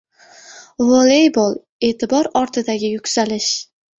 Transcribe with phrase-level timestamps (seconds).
[0.91, 1.53] Voleybol:
[1.89, 3.53] E’tibor ortidagi yuksalish